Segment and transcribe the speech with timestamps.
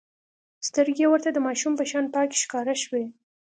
[0.67, 3.03] سترګې يې ورته د ماشوم په شان پاکې ښکاره شوې.